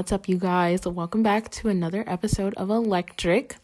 [0.00, 0.86] What's up, you guys?
[0.86, 3.56] Welcome back to another episode of Electric.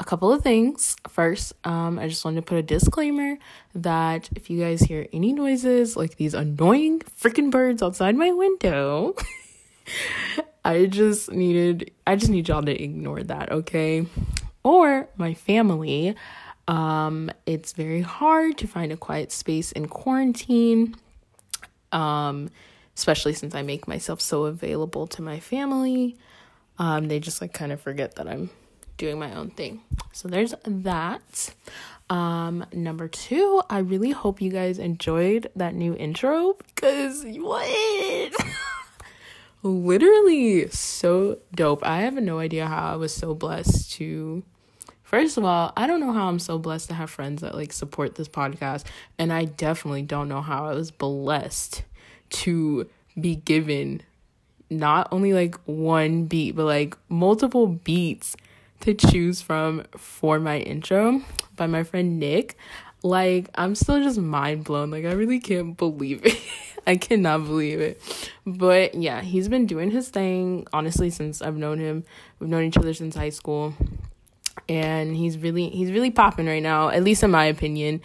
[0.00, 0.96] A couple of things.
[1.06, 3.36] First, um, I just wanted to put a disclaimer
[3.74, 9.14] that if you guys hear any noises like these annoying freaking birds outside my window,
[10.64, 14.06] I just needed, I just need y'all to ignore that, okay?
[14.62, 16.16] Or my family.
[16.66, 20.94] Um, it's very hard to find a quiet space in quarantine.
[21.92, 22.48] Um,
[22.98, 26.16] especially since I make myself so available to my family.
[26.80, 28.50] Um, they just like kind of forget that I'm
[28.96, 29.82] doing my own thing.
[30.12, 31.54] So there's that.
[32.10, 38.32] Um, number two, I really hope you guys enjoyed that new intro because what?
[39.62, 41.86] Literally so dope.
[41.86, 44.42] I have no idea how I was so blessed to.
[45.04, 47.72] First of all, I don't know how I'm so blessed to have friends that like
[47.72, 48.84] support this podcast,
[49.18, 51.84] and I definitely don't know how I was blessed
[52.30, 54.02] to be given
[54.70, 58.36] not only like one beat, but like multiple beats
[58.80, 61.22] to choose from for my intro
[61.56, 62.56] by my friend Nick.
[63.02, 64.90] Like, I'm still just mind blown.
[64.90, 66.36] Like, I really can't believe it.
[66.86, 68.02] I cannot believe it.
[68.44, 72.04] But yeah, he's been doing his thing, honestly, since I've known him.
[72.38, 73.74] We've known each other since high school.
[74.68, 78.00] And he's really he's really popping right now, at least in my opinion.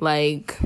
[0.00, 0.58] Like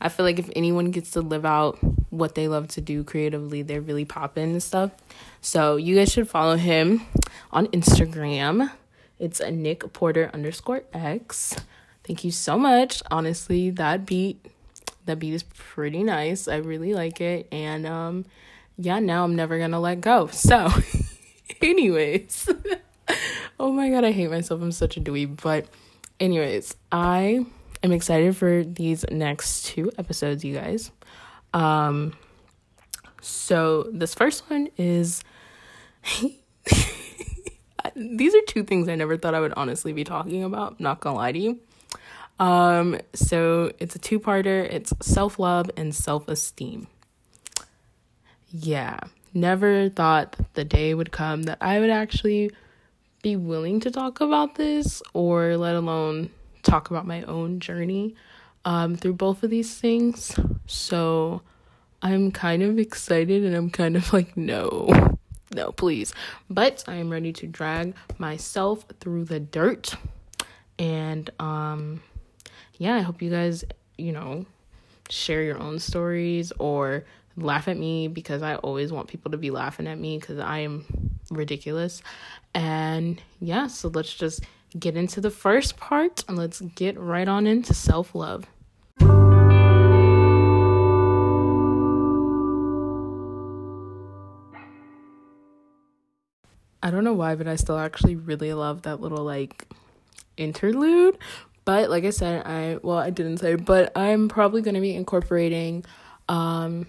[0.00, 1.78] I feel like if anyone gets to live out
[2.14, 4.92] what they love to do creatively, they're really popping and stuff.
[5.40, 7.02] So you guys should follow him
[7.52, 8.70] on Instagram.
[9.18, 11.56] It's a Nick Porter underscore X.
[12.04, 13.02] Thank you so much.
[13.10, 14.44] Honestly, that beat
[15.06, 16.48] that beat is pretty nice.
[16.48, 17.48] I really like it.
[17.52, 18.24] And um
[18.76, 20.26] yeah, now I'm never gonna let go.
[20.28, 20.68] So
[21.62, 22.48] anyways.
[23.60, 24.60] oh my god, I hate myself.
[24.62, 25.42] I'm such a dweeb.
[25.42, 25.66] But
[26.20, 27.46] anyways, I
[27.82, 30.90] am excited for these next two episodes, you guys.
[31.54, 32.12] Um,
[33.22, 35.24] so this first one is
[37.96, 41.16] these are two things I never thought I would honestly be talking about, not gonna
[41.16, 41.60] lie to you.
[42.38, 46.88] Um, so it's a two-parter, it's self-love and self-esteem.
[48.50, 48.98] Yeah,
[49.32, 52.50] never thought the day would come that I would actually
[53.22, 56.30] be willing to talk about this or let alone
[56.62, 58.16] talk about my own journey
[58.64, 60.38] um, through both of these things.
[60.66, 61.42] So
[62.02, 65.16] I'm kind of excited and I'm kind of like, no,
[65.54, 66.12] no, please.
[66.50, 69.94] But I am ready to drag myself through the dirt.
[70.78, 72.02] And um,
[72.78, 73.64] yeah, I hope you guys,
[73.96, 74.46] you know,
[75.08, 77.04] share your own stories or
[77.36, 80.58] laugh at me because I always want people to be laughing at me because I
[80.60, 80.84] am
[81.30, 82.02] ridiculous.
[82.54, 84.44] And yeah, so let's just
[84.78, 88.46] get into the first part and let's get right on into self love.
[96.84, 99.66] I don't know why, but I still actually really love that little like
[100.36, 101.16] interlude.
[101.64, 105.86] But like I said, I well, I didn't say, but I'm probably gonna be incorporating
[106.28, 106.86] um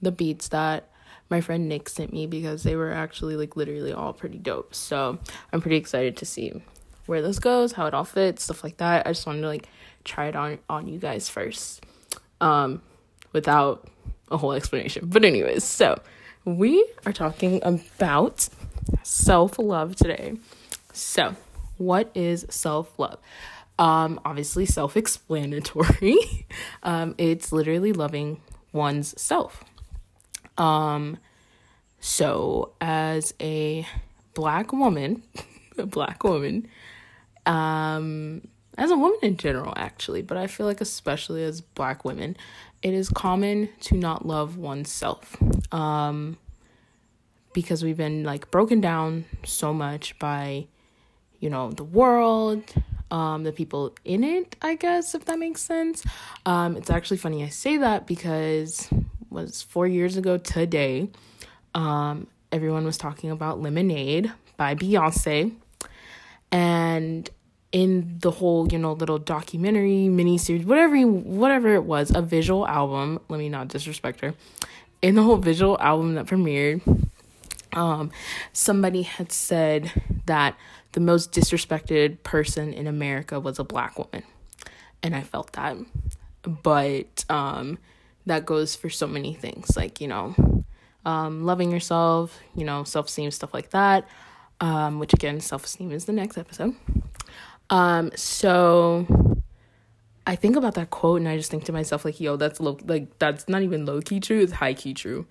[0.00, 0.88] the beats that
[1.28, 4.74] my friend Nick sent me because they were actually like literally all pretty dope.
[4.74, 5.18] So
[5.52, 6.62] I'm pretty excited to see
[7.04, 9.06] where this goes, how it all fits, stuff like that.
[9.06, 9.68] I just wanted to like
[10.02, 11.84] try it on on you guys first.
[12.40, 12.80] Um
[13.34, 13.86] without
[14.30, 15.10] a whole explanation.
[15.10, 16.00] But anyways, so
[16.46, 18.48] we are talking about
[19.02, 20.36] self-love today.
[20.92, 21.34] So,
[21.78, 23.18] what is self-love?
[23.78, 26.46] Um obviously self-explanatory.
[26.82, 28.40] um it's literally loving
[28.72, 29.64] one's self.
[30.58, 31.18] Um
[32.00, 33.86] so as a
[34.34, 35.22] black woman,
[35.78, 36.68] a black woman,
[37.46, 38.42] um,
[38.78, 42.36] as a woman in general, actually, but I feel like especially as black women,
[42.82, 45.36] it is common to not love oneself.
[45.72, 46.38] Um,
[47.52, 50.66] because we've been like broken down so much by,
[51.40, 52.62] you know, the world,
[53.10, 56.04] um, the people in it, I guess, if that makes sense.
[56.46, 58.88] Um, it's actually funny I say that because
[59.30, 61.08] was four years ago today,
[61.74, 65.54] um, everyone was talking about Lemonade by Beyonce.
[66.52, 67.30] And
[67.72, 72.66] in the whole, you know, little documentary, mini series, whatever whatever it was, a visual
[72.66, 74.34] album, let me not disrespect her.
[75.02, 76.82] In the whole visual album that premiered,
[77.72, 78.10] um,
[78.52, 79.92] somebody had said
[80.26, 80.56] that
[80.92, 84.22] the most disrespected person in America was a black woman.
[85.02, 85.76] And I felt that.
[86.42, 87.78] But um
[88.26, 90.64] that goes for so many things, like, you know,
[91.06, 94.06] um, loving yourself, you know, self esteem, stuff like that
[94.60, 96.74] um, which again, self esteem is the next episode.
[97.70, 99.06] Um, so
[100.26, 102.78] I think about that quote and I just think to myself, like, yo, that's low,
[102.84, 105.26] like, that's not even low key true, it's high key true.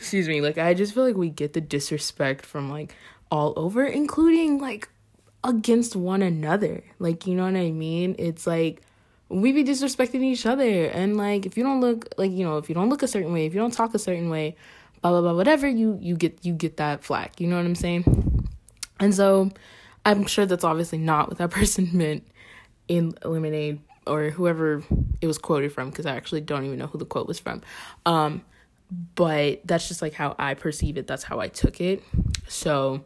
[0.00, 2.94] Excuse me, like I just feel like we get the disrespect from like
[3.30, 4.88] all over, including like
[5.44, 6.82] against one another.
[6.98, 8.16] Like, you know what I mean?
[8.18, 8.80] It's like
[9.28, 12.70] we be disrespecting each other and like if you don't look like, you know, if
[12.70, 14.56] you don't look a certain way, if you don't talk a certain way,
[15.02, 17.38] blah blah blah, whatever, you you get you get that flack.
[17.38, 18.48] You know what I'm saying?
[18.98, 19.50] And so
[20.06, 22.26] I'm sure that's obviously not what that person meant
[22.88, 24.82] in Lemonade or whoever
[25.20, 27.60] it was quoted from because I actually don't even know who the quote was from.
[28.06, 28.42] Um,
[28.90, 31.06] but that's just like how I perceive it.
[31.06, 32.02] That's how I took it.
[32.48, 33.04] So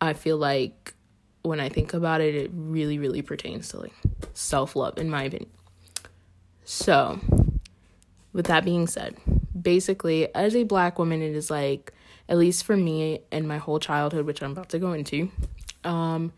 [0.00, 0.94] I feel like
[1.42, 3.92] when I think about it, it really, really pertains to like
[4.34, 5.50] self love, in my opinion.
[6.64, 7.20] So,
[8.32, 9.16] with that being said,
[9.60, 11.92] basically, as a black woman, it is like,
[12.28, 15.30] at least for me and my whole childhood, which I'm about to go into,
[15.84, 16.32] um,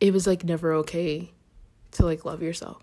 [0.00, 1.32] it was like never okay
[1.92, 2.82] to like love yourself.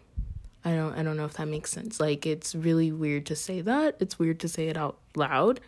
[0.64, 2.00] I don't I don't know if that makes sense.
[2.00, 3.96] Like it's really weird to say that.
[4.00, 5.60] It's weird to say it out loud.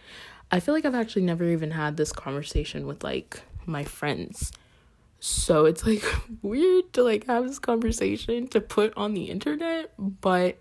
[0.52, 4.52] I feel like I've actually never even had this conversation with like my friends.
[5.20, 6.04] So it's like
[6.42, 10.58] weird to like have this conversation to put on the internet, but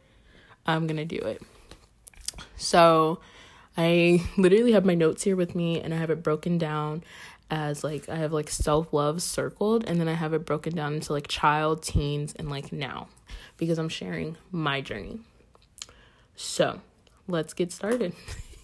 [0.64, 1.42] I'm going to do it.
[2.56, 3.20] So
[3.76, 7.02] I literally have my notes here with me and I have it broken down
[7.50, 10.94] as like I have like self love circled and then I have it broken down
[10.94, 13.08] into like child, teens, and like now
[13.56, 15.20] because I'm sharing my journey.
[16.34, 16.80] So
[17.28, 18.14] let's get started.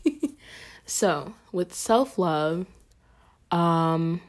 [0.86, 2.66] so with self love,
[3.50, 4.20] um,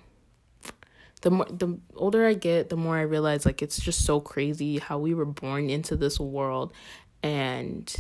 [1.22, 4.78] the more the older I get, the more I realize like it's just so crazy
[4.78, 6.74] how we were born into this world
[7.22, 7.94] and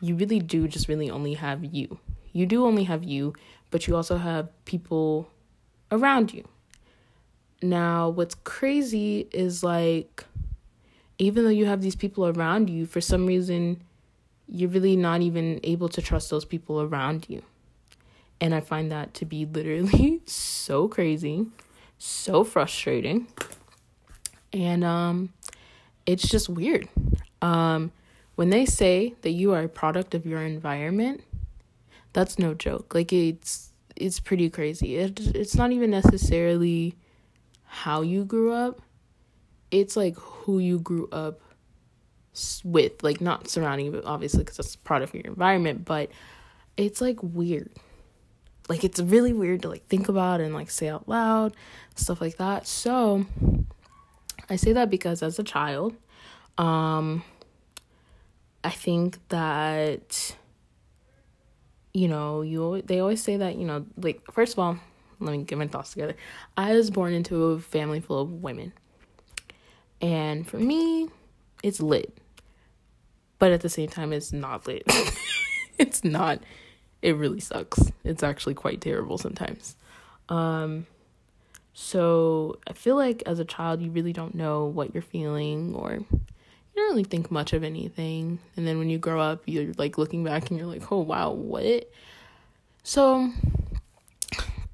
[0.00, 1.98] you really do just really only have you.
[2.34, 3.32] You do only have you,
[3.70, 5.30] but you also have people
[5.90, 6.46] around you.
[7.62, 10.24] Now, what's crazy is like,
[11.18, 13.82] even though you have these people around you, for some reason,
[14.48, 17.42] you're really not even able to trust those people around you.
[18.40, 21.46] And I find that to be literally so crazy,
[21.98, 23.28] so frustrating.
[24.52, 25.32] And um
[26.04, 26.88] it's just weird.
[27.40, 27.92] Um
[28.34, 31.22] when they say that you are a product of your environment,
[32.14, 32.94] that's no joke.
[32.94, 34.96] Like it's it's pretty crazy.
[34.96, 36.94] It it's not even necessarily
[37.64, 38.80] how you grew up.
[39.70, 41.40] It's like who you grew up
[42.64, 45.84] with, like not surrounding, but obviously because that's part of your environment.
[45.84, 46.10] But
[46.76, 47.70] it's like weird.
[48.68, 51.54] Like it's really weird to like think about and like say out loud,
[51.96, 52.66] stuff like that.
[52.66, 53.26] So
[54.48, 55.94] I say that because as a child,
[56.56, 57.22] um,
[58.62, 60.36] I think that
[61.94, 64.78] you know, you they always say that, you know, like first of all,
[65.20, 66.16] let me get my thoughts together.
[66.56, 68.72] I was born into a family full of women.
[70.02, 71.08] And for me,
[71.62, 72.18] it's lit.
[73.38, 74.82] But at the same time it's not lit.
[75.78, 76.40] it's not
[77.00, 77.92] it really sucks.
[78.02, 79.76] It's actually quite terrible sometimes.
[80.28, 80.86] Um
[81.74, 86.00] so I feel like as a child you really don't know what you're feeling or
[86.74, 88.38] you don't really think much of anything.
[88.56, 91.30] And then when you grow up, you're like looking back and you're like, oh wow,
[91.30, 91.90] what?
[92.82, 93.30] So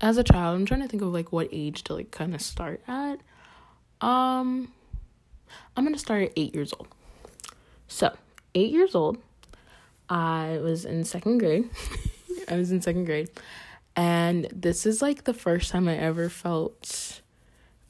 [0.00, 2.40] as a child, I'm trying to think of like what age to like kind of
[2.40, 3.20] start at.
[4.00, 4.72] Um
[5.76, 6.88] I'm gonna start at eight years old.
[7.88, 8.14] So
[8.54, 9.18] eight years old,
[10.08, 11.68] I was in second grade.
[12.48, 13.30] I was in second grade.
[13.96, 17.20] And this is like the first time I ever felt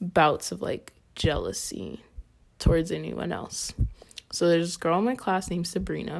[0.01, 2.03] bouts of like jealousy
[2.59, 3.73] towards anyone else.
[4.31, 6.15] So there's this girl in my class named Sabrina.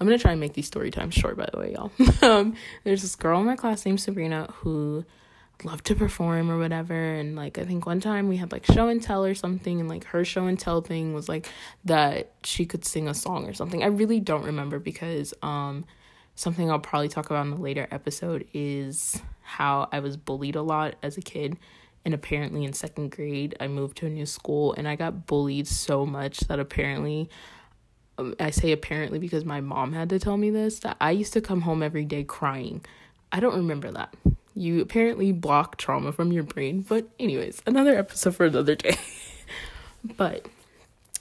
[0.00, 1.90] I'm gonna try and make these story times short, by the way, y'all.
[2.22, 5.04] um, there's this girl in my class named Sabrina who
[5.64, 8.88] loved to perform or whatever, and like I think one time we had like show
[8.88, 11.48] and tell or something, and like her show and tell thing was like
[11.84, 13.82] that she could sing a song or something.
[13.82, 15.84] I really don't remember because um
[16.36, 20.62] something I'll probably talk about in a later episode is how I was bullied a
[20.62, 21.56] lot as a kid
[22.04, 25.66] and apparently in second grade i moved to a new school and i got bullied
[25.66, 27.28] so much that apparently
[28.18, 31.32] um, i say apparently because my mom had to tell me this that i used
[31.32, 32.84] to come home every day crying
[33.32, 34.14] i don't remember that
[34.54, 38.96] you apparently block trauma from your brain but anyways another episode for another day
[40.16, 40.46] but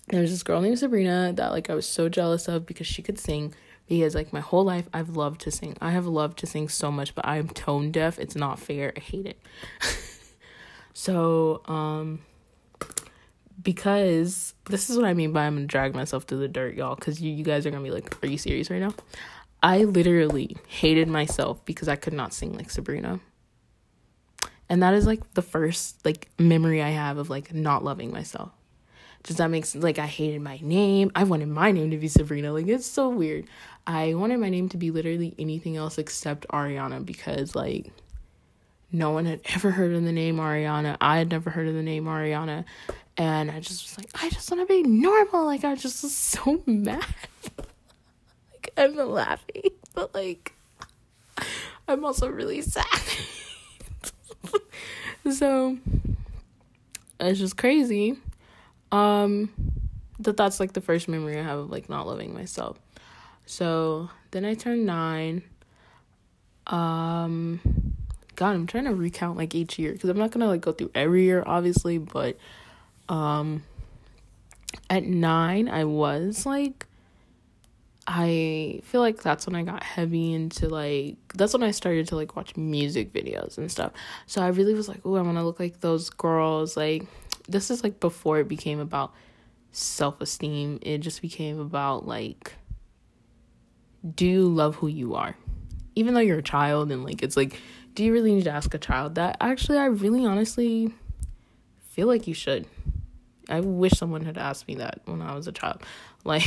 [0.08, 3.02] there was this girl named sabrina that like i was so jealous of because she
[3.02, 3.54] could sing
[3.88, 5.78] because like my whole life I've loved to sing.
[5.80, 8.20] I have loved to sing so much, but I am tone deaf.
[8.20, 8.94] It's not fair.
[8.96, 9.40] I hate it.
[10.98, 12.22] So, um,
[13.62, 16.96] because this is what I mean by I'm gonna drag myself to the dirt, y'all,
[16.96, 18.96] because you, you guys are gonna be like, Are you serious right now?
[19.62, 23.20] I literally hated myself because I could not sing like Sabrina.
[24.70, 28.50] And that is like the first like memory I have of like not loving myself.
[29.22, 29.84] Does that make sense?
[29.84, 31.12] Like, I hated my name.
[31.14, 32.54] I wanted my name to be Sabrina.
[32.54, 33.46] Like, it's so weird.
[33.86, 37.92] I wanted my name to be literally anything else except Ariana because, like,
[38.92, 40.98] no one had ever heard of the name Ariana.
[41.02, 42.66] I had never heard of the name Ariana.
[43.18, 45.46] And I just was like, I just want to be normal.
[45.46, 47.04] Like, I just was so mad.
[48.54, 50.54] like, I'm laughing, but like,
[51.88, 52.86] I'm also really sad.
[55.32, 55.78] so,
[57.20, 58.18] it's just crazy.
[58.92, 59.50] Um,
[60.20, 62.80] that that's like the first memory I have of like not loving myself.
[63.46, 65.44] So then I turned nine.
[66.68, 67.87] Um,
[68.38, 70.92] God, I'm trying to recount like each year because I'm not gonna like go through
[70.94, 72.38] every year, obviously, but
[73.10, 73.64] um
[74.90, 76.86] at nine I was like
[78.06, 82.16] I feel like that's when I got heavy into like that's when I started to
[82.16, 83.92] like watch music videos and stuff.
[84.28, 86.78] So I really was like, oh, I want to look like those girls.
[86.78, 87.06] Like
[87.50, 89.14] this is like before it became about
[89.72, 90.80] self-esteem.
[90.84, 92.54] It just became about like
[94.16, 95.36] do you love who you are?
[95.96, 97.60] Even though you're a child and like it's like
[97.98, 99.38] do you really need to ask a child that?
[99.42, 100.94] Actually, I really honestly
[101.90, 102.68] feel like you should.
[103.50, 105.82] I wish someone had asked me that when I was a child.
[106.24, 106.44] Like,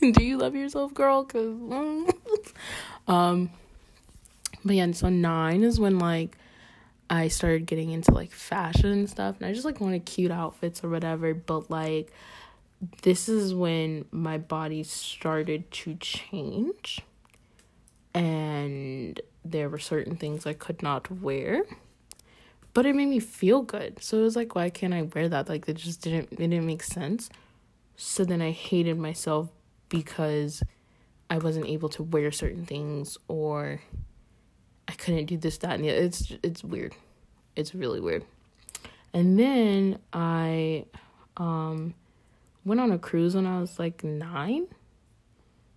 [0.00, 1.24] do you love yourself, girl?
[1.24, 1.46] Cause,
[3.08, 3.50] um,
[4.64, 6.36] but yeah, so nine is when like
[7.08, 10.82] I started getting into like fashion and stuff, and I just like wanted cute outfits
[10.82, 11.32] or whatever.
[11.32, 12.12] But like,
[13.02, 17.00] this is when my body started to change,
[18.14, 21.64] and there were certain things I could not wear
[22.74, 24.02] but it made me feel good.
[24.02, 25.48] So it was like, why can't I wear that?
[25.48, 27.30] Like it just didn't it didn't make sense.
[27.96, 29.48] So then I hated myself
[29.88, 30.62] because
[31.30, 33.80] I wasn't able to wear certain things or
[34.88, 36.00] I couldn't do this, that, and the other.
[36.00, 36.94] It's it's weird.
[37.54, 38.24] It's really weird.
[39.14, 40.86] And then I
[41.36, 41.94] um
[42.64, 44.66] went on a cruise when I was like nine.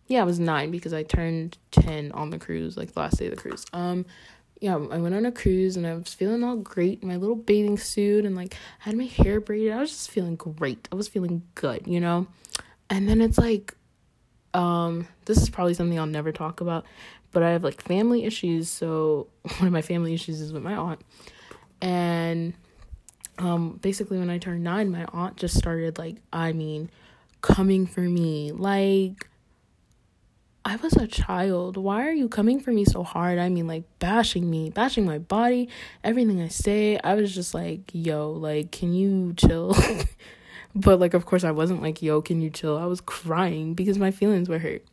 [0.08, 3.26] Yeah, I was nine because I turned ten on the cruise, like the last day
[3.28, 3.66] of the cruise.
[3.74, 4.06] Um
[4.60, 7.36] yeah, I went on a cruise and I was feeling all great in my little
[7.36, 9.74] bathing suit and like I had my hair braided.
[9.74, 10.88] I was just feeling great.
[10.92, 12.28] I was feeling good, you know?
[12.90, 13.76] And then it's like
[14.54, 16.86] um this is probably something I'll never talk about,
[17.32, 18.70] but I have like family issues.
[18.70, 21.02] So one of my family issues is with my aunt.
[21.82, 22.54] And
[23.38, 26.90] um basically when I turned 9, my aunt just started like I mean
[27.42, 29.28] coming for me like
[30.68, 31.78] I was a child.
[31.78, 33.40] Why are you coming for me so hard?
[33.40, 35.70] I mean, like, bashing me, bashing my body,
[36.04, 37.00] everything I say.
[37.02, 39.74] I was just like, yo, like, can you chill?
[40.76, 42.78] but, like, of course, I wasn't like, yo, can you chill?
[42.78, 44.84] I was crying because my feelings were hurt.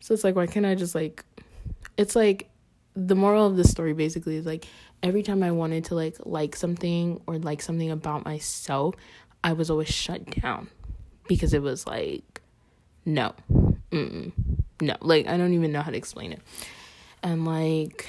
[0.00, 1.22] So it's like, why can't I just, like,
[1.98, 2.48] it's like,
[2.96, 4.64] the moral of the story basically is like,
[5.02, 8.94] every time I wanted to, like, like something or like something about myself,
[9.42, 10.70] I was always shut down
[11.28, 12.40] because it was like,
[13.04, 13.34] no,
[13.90, 14.32] mm
[14.86, 16.40] no, like I don't even know how to explain it.
[17.22, 18.06] And like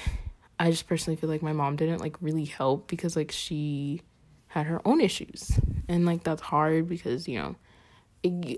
[0.58, 4.02] I just personally feel like my mom didn't like really help because like she
[4.48, 5.58] had her own issues.
[5.88, 7.56] And like that's hard because, you know,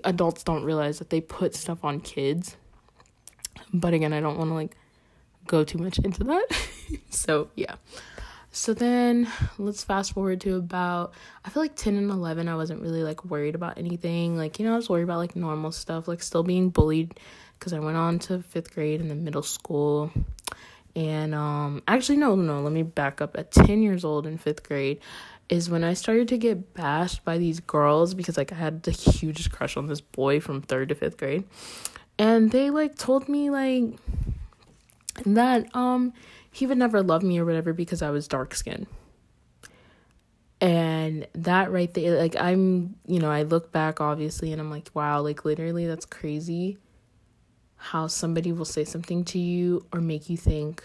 [0.03, 2.55] adults don't realize that they put stuff on kids.
[3.73, 4.77] But again, I don't want to like
[5.45, 6.47] go too much into that.
[7.09, 7.75] so, yeah.
[8.51, 9.27] So then
[9.59, 11.13] let's fast forward to about
[11.45, 14.37] I feel like 10 and 11 I wasn't really like worried about anything.
[14.37, 17.19] Like, you know, I was worried about like normal stuff, like still being bullied
[17.59, 20.11] because I went on to fifth grade in the middle school.
[20.95, 23.37] And um, actually, no, no, let me back up.
[23.37, 24.99] At 10 years old in fifth grade
[25.49, 28.91] is when I started to get bashed by these girls because like I had the
[28.91, 31.43] hugest crush on this boy from third to fifth grade.
[32.17, 33.93] And they like told me like
[35.25, 36.13] that um
[36.51, 38.87] he would never love me or whatever because I was dark skinned.
[40.61, 44.89] And that right there, like I'm, you know, I look back obviously and I'm like,
[44.93, 46.77] wow, like literally that's crazy
[47.79, 50.83] how somebody will say something to you or make you think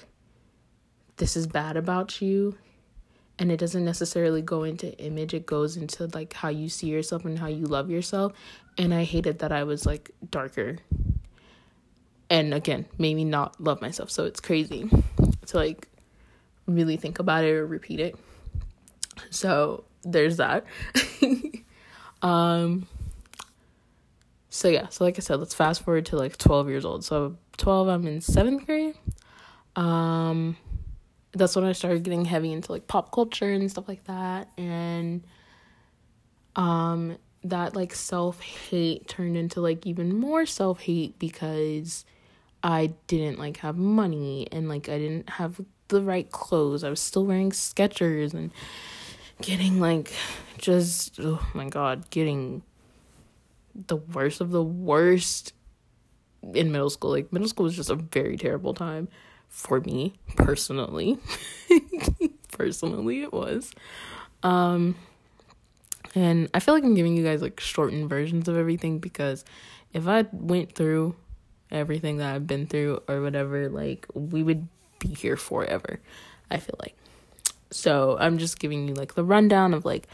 [1.17, 2.57] this is bad about you.
[3.37, 7.25] And it doesn't necessarily go into image it goes into like how you see yourself
[7.25, 8.33] and how you love yourself.
[8.79, 10.79] And i hated that i was like darker.
[12.31, 14.11] And again made me not love myself.
[14.11, 14.89] So it's crazy
[15.47, 15.89] to like
[16.67, 18.17] really think about it or repeat it.
[19.31, 20.65] So there's that.
[22.23, 22.87] Um
[24.55, 27.05] so yeah, so like I said, let's fast forward to like 12 years old.
[27.05, 28.95] So 12, I'm in seventh grade.
[29.75, 30.57] Um,
[31.33, 35.25] that's when I started getting heavy into like pop culture and stuff like that, and
[36.55, 42.05] um, that like self hate turned into like even more self hate because
[42.63, 46.85] I didn't like have money and like I didn't have the right clothes.
[46.85, 48.53] I was still wearing Skechers and
[49.43, 50.13] getting like
[50.59, 52.63] just oh my god, getting
[53.75, 55.53] the worst of the worst
[56.53, 57.11] in middle school.
[57.11, 59.09] Like middle school was just a very terrible time
[59.49, 61.19] for me personally.
[62.53, 63.73] personally it was.
[64.43, 64.97] Um
[66.15, 69.45] and I feel like I'm giving you guys like shortened versions of everything because
[69.93, 71.17] if I went through
[71.71, 74.69] everything that I've been through or whatever, like we would
[75.01, 76.01] be here forever.
[76.51, 76.97] I feel like.
[77.71, 80.07] So I'm just giving you like the rundown of like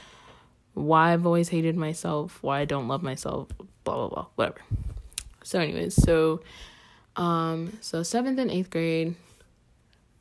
[0.74, 3.48] why I've always hated myself, why I don't love myself,
[3.84, 4.60] blah blah blah, whatever.
[5.42, 6.42] So anyways, so
[7.16, 9.14] um so 7th and 8th grade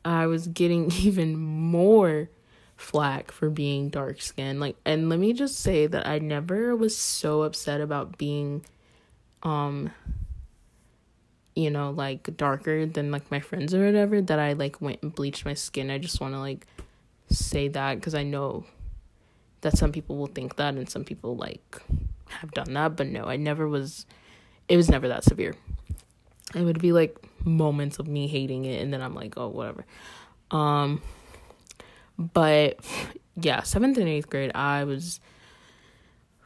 [0.03, 2.29] I was getting even more
[2.77, 4.59] flack for being dark skinned.
[4.59, 8.65] Like and let me just say that I never was so upset about being
[9.43, 9.91] um
[11.55, 15.13] you know, like darker than like my friends or whatever that I like went and
[15.13, 15.91] bleached my skin.
[15.91, 16.65] I just want to like
[17.29, 18.63] say that because I know
[19.61, 21.81] that some people will think that and some people like
[22.27, 24.05] have done that, but no, I never was
[24.67, 25.55] it was never that severe.
[26.55, 29.85] It would be like moments of me hating it and then I'm like, oh, whatever.
[30.51, 31.01] Um
[32.17, 32.79] but
[33.35, 35.19] yeah, 7th and 8th grade I was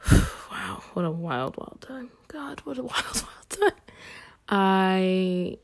[0.12, 2.10] wow, what a wild wild time.
[2.28, 3.80] God, what a wild wild time.
[4.48, 5.58] I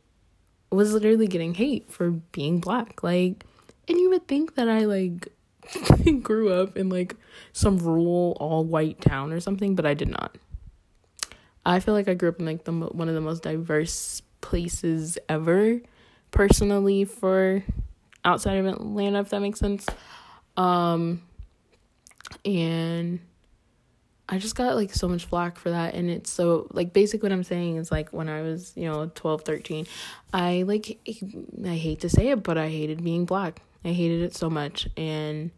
[0.71, 3.02] was literally getting hate for being black.
[3.02, 3.45] Like,
[3.88, 5.28] and you would think that I like
[6.23, 7.17] grew up in like
[7.53, 10.37] some rural all white town or something, but I did not.
[11.65, 15.19] I feel like I grew up in like the one of the most diverse places
[15.29, 15.81] ever,
[16.31, 17.62] personally for
[18.25, 19.87] outside of Atlanta, if that makes sense.
[20.57, 21.23] Um,
[22.45, 23.21] and
[24.28, 27.33] I just got like so much flack for that and it's so like basically what
[27.33, 29.87] I'm saying is like when I was, you know, 12, 13,
[30.33, 30.99] I like
[31.65, 33.63] I hate to say it, but I hated being black.
[33.85, 35.50] I hated it so much and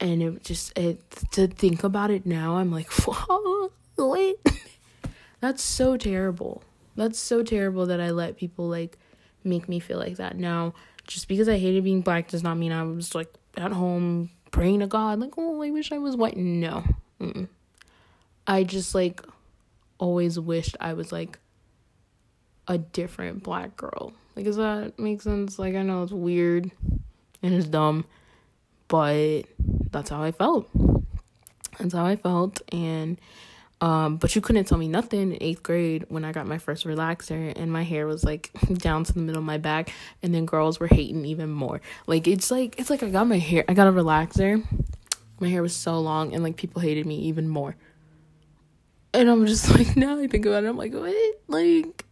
[0.00, 1.00] and it just it
[1.32, 2.90] to think about it now, I'm like,
[3.96, 4.36] "What?
[5.40, 6.62] That's so terrible.
[6.96, 8.98] That's so terrible that I let people like
[9.44, 10.36] make me feel like that.
[10.36, 10.74] Now,
[11.06, 14.80] just because I hated being black does not mean I was like at home praying
[14.80, 16.36] to God, like, oh, I wish I was white.
[16.36, 16.84] No.
[17.20, 17.48] Mm-mm.
[18.46, 19.22] I just like
[19.98, 21.38] always wished I was like
[22.68, 24.12] a different black girl.
[24.34, 25.58] Like, does that make sense?
[25.58, 26.70] Like, I know it's weird
[27.42, 28.04] and it's dumb,
[28.88, 29.42] but
[29.96, 30.68] that's how I felt.
[31.78, 32.60] That's how I felt.
[32.70, 33.18] And,
[33.80, 36.84] um, but you couldn't tell me nothing in eighth grade when I got my first
[36.84, 39.90] relaxer and my hair was like down to the middle of my back
[40.22, 41.80] and then girls were hating even more.
[42.06, 44.62] Like it's like it's like I got my hair I got a relaxer.
[45.40, 47.74] My hair was so long and like people hated me even more.
[49.14, 51.40] And I'm just like now I think about it, I'm like, what?
[51.48, 52.04] Like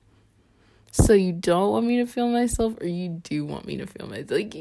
[0.90, 4.06] so you don't want me to feel myself or you do want me to feel
[4.06, 4.30] myself?
[4.30, 4.54] Like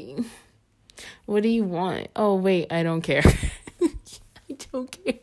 [1.26, 2.08] what do you want?
[2.16, 3.22] Oh wait, I don't care.
[3.82, 5.14] I don't care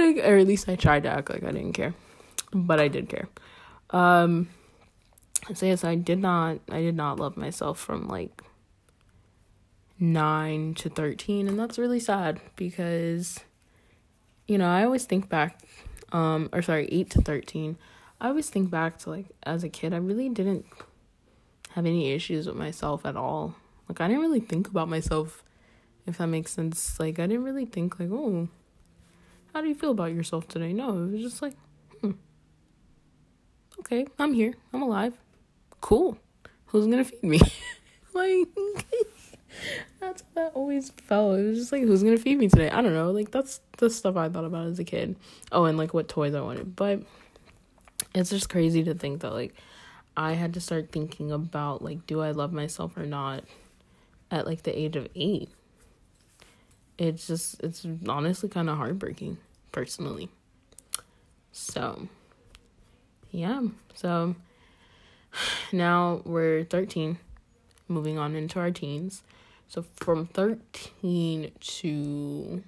[0.00, 1.94] like or at least I tried to act like I didn't care.
[2.52, 3.28] But I did care.
[3.90, 4.48] Um
[5.54, 8.42] so yes, I did not I did not love myself from like
[9.98, 13.40] 9 to 13 and that's really sad because
[14.46, 15.60] you know, I always think back
[16.12, 17.76] um or sorry, 8 to 13.
[18.20, 20.66] I always think back to like as a kid, I really didn't
[21.70, 23.54] have any issues with myself at all.
[23.90, 25.42] Like I didn't really think about myself
[26.06, 27.00] if that makes sense.
[27.00, 28.46] Like I didn't really think like, "Oh,
[29.52, 30.72] how do you feel about yourself today?
[30.72, 31.56] No, it was just like,
[32.00, 32.12] hmm.
[33.80, 34.54] Okay, I'm here.
[34.72, 35.14] I'm alive.
[35.80, 36.16] Cool.
[36.66, 37.40] Who's gonna feed me?
[38.14, 38.46] like
[39.98, 41.40] that's what that always felt.
[41.40, 42.70] It was just like, who's gonna feed me today?
[42.70, 43.10] I don't know.
[43.10, 45.16] Like that's the stuff I thought about as a kid.
[45.50, 46.76] Oh, and like what toys I wanted.
[46.76, 47.02] But
[48.14, 49.52] it's just crazy to think that like
[50.16, 53.42] I had to start thinking about like, do I love myself or not
[54.30, 55.50] at like the age of eight.
[56.98, 59.38] It's just it's honestly kind of heartbreaking
[59.72, 60.28] personally.
[61.52, 62.08] So
[63.30, 63.62] yeah.
[63.94, 64.34] So
[65.72, 67.18] now we're 13
[67.88, 69.22] moving on into our teens.
[69.68, 72.62] So from 13 to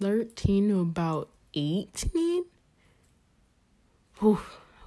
[0.00, 2.44] 13 to about 18
[4.22, 4.38] Ooh,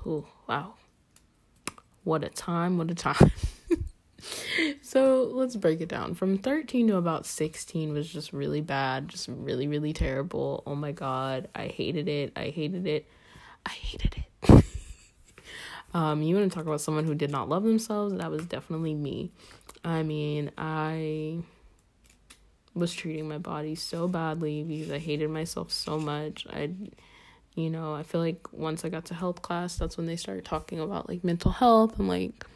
[0.06, 0.76] ooh, wow.
[2.04, 3.32] What a time what a time
[4.82, 6.14] so let's break it down.
[6.14, 10.64] From 13 to about 16 was just really bad, just really, really terrible.
[10.66, 12.34] Oh my god, I hated it.
[12.36, 13.08] I hated it.
[13.66, 14.66] I hated it.
[15.94, 18.14] um, you want to talk about someone who did not love themselves?
[18.16, 19.32] That was definitely me.
[19.84, 21.40] I mean, I
[22.74, 26.48] was treating my body so badly because I hated myself so much.
[26.50, 26.72] I
[27.56, 30.44] you know, I feel like once I got to health class, that's when they started
[30.44, 32.48] talking about like mental health and like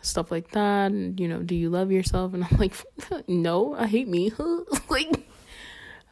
[0.00, 2.74] stuff like that and you know do you love yourself and i'm like
[3.28, 4.32] no i hate me
[4.88, 5.28] like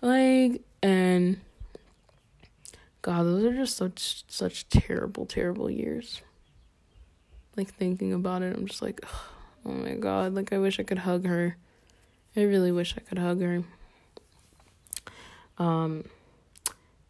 [0.02, 1.40] Like, and
[3.02, 6.22] God, those are just such such terrible, terrible years.
[7.56, 9.00] Like thinking about it, I'm just like,
[9.64, 11.56] oh my God, like I wish I could hug her.
[12.36, 13.62] I really wish I could hug her.
[15.58, 16.04] Um,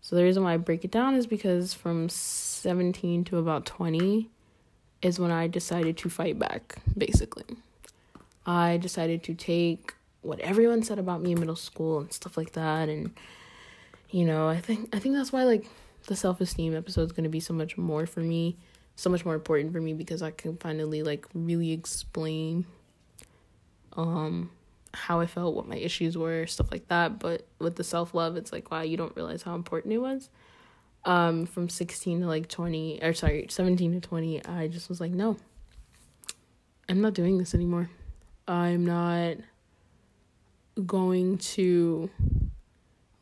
[0.00, 4.30] so the reason why I break it down is because from 17 to about 20
[5.02, 7.44] is when I decided to fight back, basically.
[8.46, 12.52] I decided to take what everyone said about me in middle school and stuff like
[12.52, 13.12] that and
[14.10, 15.66] you know, I think I think that's why like
[16.06, 18.56] the self-esteem episode is going to be so much more for me,
[18.94, 22.66] so much more important for me because I can finally like really explain
[23.94, 24.50] um
[24.94, 27.18] how I felt, what my issues were, stuff like that.
[27.18, 30.30] But with the self love, it's like, wow, you don't realize how important it was.
[31.06, 35.12] Um, from 16 to like 20, or sorry, 17 to 20, I just was like,
[35.12, 35.36] no,
[36.88, 37.88] I'm not doing this anymore.
[38.48, 39.36] I'm not
[40.84, 42.10] going to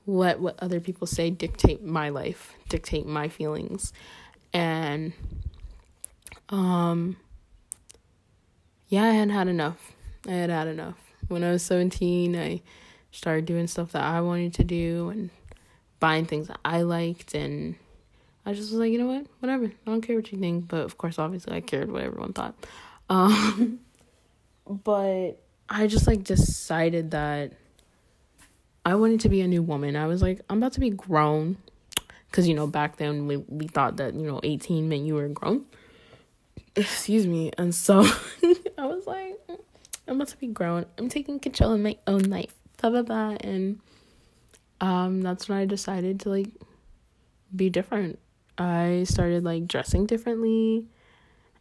[0.07, 3.93] let what other people say dictate my life, dictate my feelings.
[4.55, 5.13] And,
[6.49, 7.17] um,
[8.89, 9.93] yeah, I had had enough.
[10.27, 10.97] I had had enough
[11.29, 12.63] when I was 17, I
[13.11, 15.31] started doing stuff that I wanted to do and
[16.01, 17.35] buying things that I liked.
[17.35, 17.77] And
[18.47, 19.27] I just was like, you know what?
[19.41, 19.67] Whatever.
[19.67, 20.69] I don't care what you think.
[20.69, 22.55] But of course, obviously, I cared what everyone thought.
[23.09, 23.81] Um,
[24.67, 25.33] but
[25.69, 27.53] I just like decided that
[28.85, 29.97] I wanted to be a new woman.
[29.97, 31.57] I was like, I'm about to be grown.
[32.31, 35.29] Because, you know, back then we, we thought that, you know, 18 meant you were
[35.29, 35.65] grown.
[36.77, 37.53] Excuse me.
[37.57, 38.01] And so
[38.79, 39.39] I was like,
[40.07, 40.87] I'm about to be grown.
[40.99, 42.55] I'm taking control of my own life.
[42.79, 43.37] Blah blah blah.
[43.41, 43.81] And
[44.81, 46.51] um that's when I decided to like
[47.55, 48.19] be different.
[48.59, 50.87] I started like dressing differently,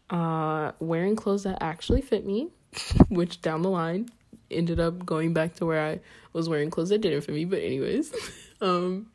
[0.09, 2.49] uh wearing clothes that actually fit me,
[3.09, 4.09] which down the line
[4.51, 5.99] ended up going back to where I
[6.33, 8.13] was wearing clothes that didn't fit me, but anyways.
[8.61, 9.07] um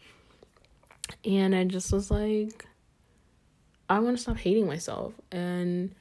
[1.24, 2.66] and I just was like
[3.88, 5.94] I want to stop hating myself and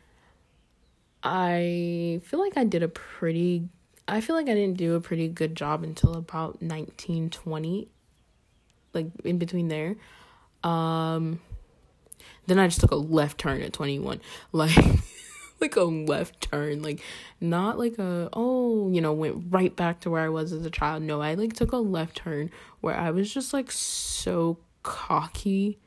[1.23, 3.69] I feel like I did a pretty
[4.07, 7.89] I feel like I didn't do a pretty good job until about 1920
[8.93, 9.95] like in between there.
[10.63, 11.39] Um
[12.47, 14.21] then I just took a left turn at 21.
[14.51, 14.77] Like
[15.59, 17.01] like a left turn, like
[17.41, 20.69] not like a oh, you know, went right back to where I was as a
[20.69, 21.03] child.
[21.03, 25.79] No, I like took a left turn where I was just like so cocky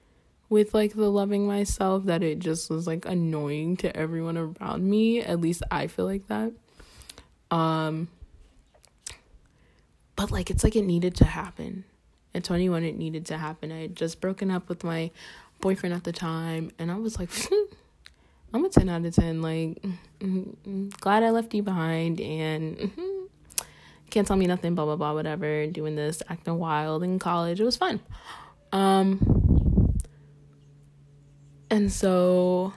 [0.48, 5.20] with like the loving myself that it just was like annoying to everyone around me.
[5.20, 6.52] At least I feel like that.
[7.50, 8.08] Um
[10.16, 11.84] but like it's like it needed to happen.
[12.34, 13.72] At 21 it needed to happen.
[13.72, 15.10] I had just broken up with my
[15.60, 17.30] boyfriend at the time and I was like
[18.52, 19.82] I'm a 10 out of 10 like
[21.00, 22.90] glad I left you behind and
[24.10, 27.60] can't tell me nothing blah blah blah whatever doing this acting wild in college.
[27.60, 28.00] It was fun.
[28.72, 29.96] Um
[31.70, 32.72] and so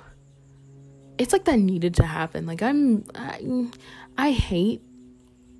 [1.17, 2.45] it's like that needed to happen.
[2.45, 3.67] Like I'm I,
[4.17, 4.82] I hate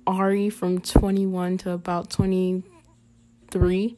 [0.06, 3.96] Ari from 21 to about 23,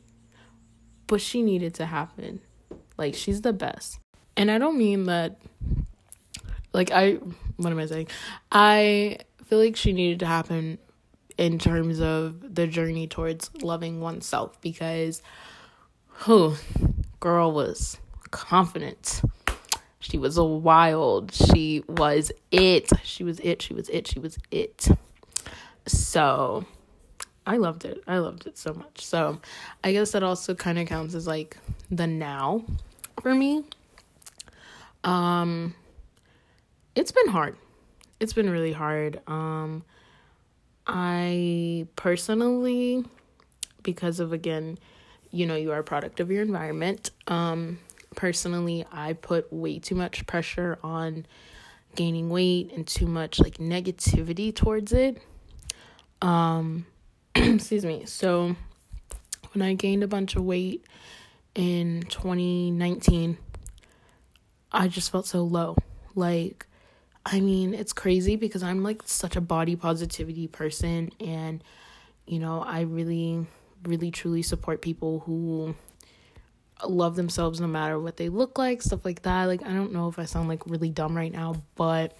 [1.06, 2.40] but she needed to happen.
[2.96, 3.98] Like she's the best.
[4.36, 5.40] And I don't mean that
[6.72, 7.18] like I
[7.56, 8.08] what am I saying?
[8.52, 10.78] I feel like she needed to happen
[11.38, 15.22] in terms of the journey towards loving oneself because
[16.08, 16.54] who
[17.20, 17.98] girl was
[18.30, 19.22] confident.
[20.00, 21.32] She was wild.
[21.32, 22.90] She was it.
[23.02, 23.62] She was it.
[23.62, 24.06] She was it.
[24.06, 24.88] She was it.
[25.86, 26.64] So
[27.46, 28.02] I loved it.
[28.06, 29.04] I loved it so much.
[29.04, 29.40] So
[29.84, 31.56] I guess that also kind of counts as like
[31.90, 32.64] the now
[33.20, 33.64] for me.
[35.04, 35.74] Um
[36.94, 37.56] it's been hard.
[38.18, 39.20] It's been really hard.
[39.28, 39.84] Um
[40.86, 43.04] I personally
[43.82, 44.78] because of again,
[45.30, 47.12] you know, you are a product of your environment.
[47.28, 47.78] Um
[48.16, 51.26] personally, I put way too much pressure on
[51.94, 55.22] gaining weight and too much like negativity towards it.
[56.20, 56.86] Um,
[57.34, 58.04] excuse me.
[58.06, 58.56] So
[59.52, 60.84] when I gained a bunch of weight
[61.54, 63.38] in 2019,
[64.72, 65.76] I just felt so low.
[66.14, 66.66] Like,
[67.24, 71.62] I mean, it's crazy because I'm like such a body positivity person, and
[72.26, 73.46] you know, I really,
[73.84, 75.74] really truly support people who
[76.84, 79.44] love themselves no matter what they look like, stuff like that.
[79.44, 82.16] Like, I don't know if I sound like really dumb right now, but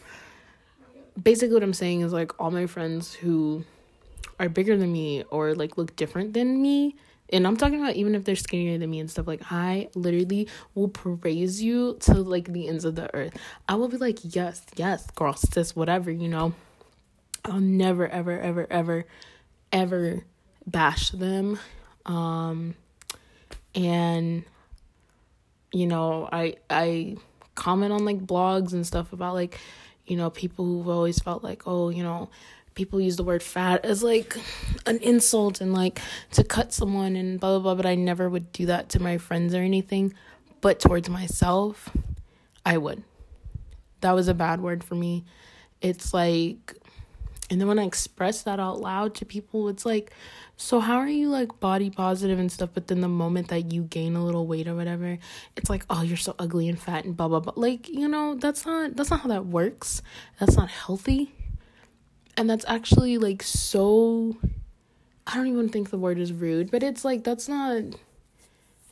[1.20, 3.64] basically, what I'm saying is like all my friends who
[4.38, 6.96] are bigger than me or like look different than me.
[7.30, 10.48] And I'm talking about even if they're skinnier than me and stuff, like I literally
[10.74, 13.36] will praise you to like the ends of the earth.
[13.68, 16.54] I will be like, yes, yes, girl, sis, whatever, you know.
[17.44, 19.06] I'll never, ever, ever, ever,
[19.72, 20.24] ever
[20.66, 21.58] bash them
[22.04, 22.76] Um,
[23.76, 24.44] and
[25.72, 27.16] you know, I I
[27.54, 29.58] comment on like blogs and stuff about like,
[30.06, 32.30] you know, people who've always felt like, oh, you know,
[32.74, 34.36] people use the word fat as like
[34.86, 36.00] an insult and like
[36.32, 39.18] to cut someone and blah blah blah, but I never would do that to my
[39.18, 40.14] friends or anything.
[40.60, 41.90] But towards myself,
[42.64, 43.02] I would.
[44.00, 45.24] That was a bad word for me.
[45.80, 46.74] It's like
[47.48, 50.12] and then when I express that out loud to people, it's like,
[50.56, 52.70] so how are you like body positive and stuff?
[52.74, 55.18] But then the moment that you gain a little weight or whatever,
[55.54, 57.52] it's like, oh, you're so ugly and fat and blah blah blah.
[57.54, 60.02] Like, you know, that's not that's not how that works.
[60.40, 61.32] That's not healthy.
[62.36, 64.36] And that's actually like so
[65.26, 67.82] I don't even think the word is rude, but it's like that's not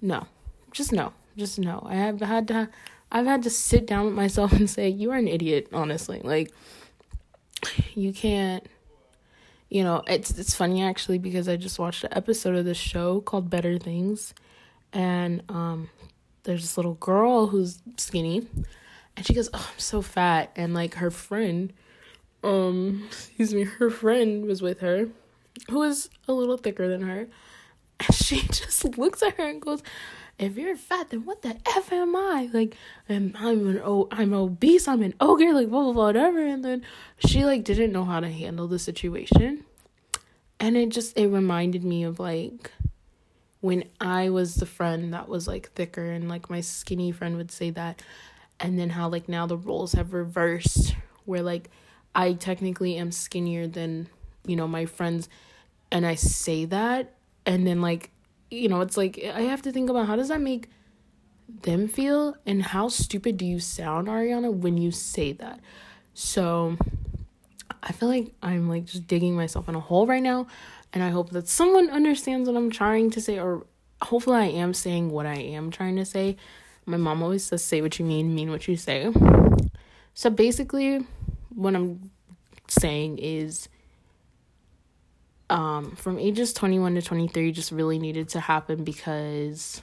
[0.01, 0.27] no.
[0.71, 1.13] Just no.
[1.37, 1.85] Just no.
[1.89, 2.69] I have had to
[3.11, 6.21] I've had to sit down with myself and say, You are an idiot, honestly.
[6.23, 6.53] Like
[7.95, 8.67] you can't
[9.69, 13.21] you know it's it's funny actually because i just watched an episode of this show
[13.21, 14.35] called better things
[14.93, 15.89] and um
[16.45, 18.47] there's this little girl who's skinny
[19.17, 20.51] and she goes oh i'm so fat.
[20.57, 21.73] And like her friend
[22.43, 25.09] um excuse me her friend was with her
[25.71, 27.27] who is a little thicker than her
[28.01, 29.83] and she just looks at her and goes
[30.39, 32.51] if you're fat, then what the f am I?
[32.53, 32.77] Like,
[33.09, 34.89] I'm I'm an oh I'm obese.
[34.89, 35.53] I'm an ogre.
[35.53, 36.45] Like blah blah blah whatever.
[36.45, 36.83] And then
[37.19, 39.65] she like didn't know how to handle the situation,
[40.59, 42.73] and it just it reminded me of like
[43.61, 47.51] when I was the friend that was like thicker and like my skinny friend would
[47.51, 48.03] say that,
[48.59, 51.71] and then how like now the roles have reversed where like
[52.15, 54.09] I technically am skinnier than
[54.47, 55.29] you know my friends,
[55.91, 57.15] and I say that,
[57.47, 58.11] and then like
[58.51, 60.69] you know, it's like I have to think about how does that make
[61.63, 65.61] them feel and how stupid do you sound, Ariana, when you say that?
[66.15, 66.77] So
[67.83, 70.47] I feel like I'm like just digging myself in a hole right now
[70.93, 73.67] and I hope that someone understands what I'm trying to say or
[74.01, 76.37] hopefully I am saying what I am trying to say.
[76.87, 79.13] My mom always says say what you mean, mean what you say.
[80.15, 81.07] So basically
[81.51, 82.11] what I'm
[82.69, 83.69] saying is
[85.55, 89.81] um, from ages 21 to 23 just really needed to happen because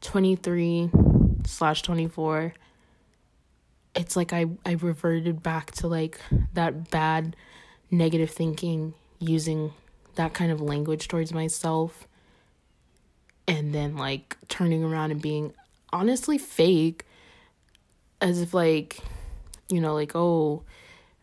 [0.00, 0.90] 23
[1.44, 2.54] slash 24
[3.94, 6.18] it's like I, I reverted back to like
[6.54, 7.36] that bad
[7.90, 9.74] negative thinking using
[10.14, 12.08] that kind of language towards myself
[13.46, 15.52] and then like turning around and being
[15.92, 17.04] honestly fake
[18.22, 18.98] as if like
[19.68, 20.62] you know like oh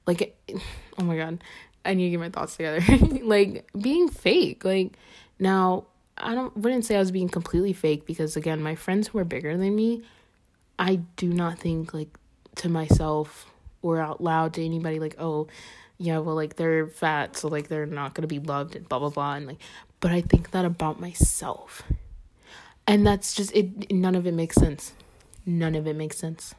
[0.05, 0.37] like
[0.99, 1.39] oh my god
[1.83, 2.81] I need to get my thoughts together.
[3.23, 4.63] like being fake.
[4.63, 4.93] Like
[5.39, 5.85] now
[6.17, 9.25] I don't wouldn't say I was being completely fake because again, my friends who are
[9.25, 10.03] bigger than me,
[10.77, 12.17] I do not think like
[12.55, 13.47] to myself
[13.81, 15.47] or out loud to anybody like, oh,
[15.97, 19.09] yeah, well like they're fat, so like they're not gonna be loved and blah blah
[19.09, 19.59] blah and like
[19.99, 21.83] but I think that about myself.
[22.87, 24.93] And that's just it none of it makes sense.
[25.45, 26.53] None of it makes sense.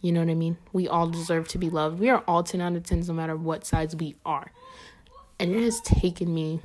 [0.00, 0.56] You know what I mean?
[0.72, 2.00] We all deserve to be loved.
[2.00, 4.50] We are all 10 out of 10s no matter what size we are.
[5.38, 6.60] And it has taken me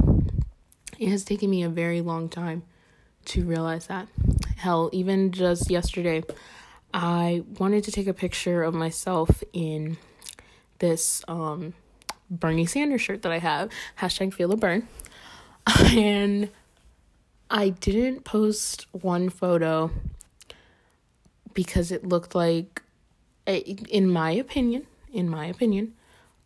[0.98, 2.64] it has taken me a very long time
[3.26, 4.08] to realize that.
[4.58, 6.24] Hell, even just yesterday,
[6.94, 9.98] I wanted to take a picture of myself in
[10.80, 11.74] this um,
[12.30, 13.70] Bernie Sanders shirt that I have.
[14.00, 14.88] Hashtag feel the Bern.
[15.96, 16.50] And
[17.50, 19.90] I didn't post one photo
[21.54, 22.84] because it looked like
[23.46, 25.94] in my opinion, in my opinion,